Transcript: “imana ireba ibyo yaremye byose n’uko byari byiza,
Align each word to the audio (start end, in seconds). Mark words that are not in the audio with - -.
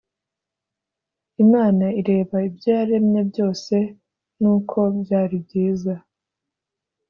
“imana 1.43 1.85
ireba 1.99 2.37
ibyo 2.47 2.69
yaremye 2.77 3.21
byose 3.29 3.75
n’uko 4.39 4.77
byari 5.01 5.35
byiza, 5.45 5.93